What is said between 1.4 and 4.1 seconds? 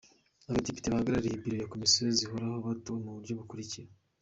Biro za Komisiyo zihoraho batowe mu buryo bukurikira:.